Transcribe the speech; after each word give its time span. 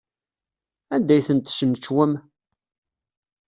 Anda 0.95 1.13
ay 1.15 1.21
ten-tesnecwem? 1.27 2.13